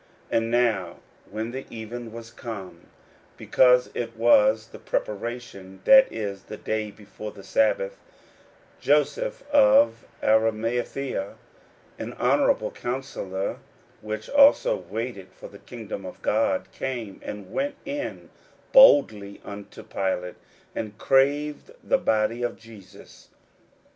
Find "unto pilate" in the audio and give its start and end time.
19.45-20.33